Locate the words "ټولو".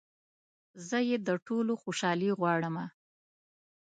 1.47-1.73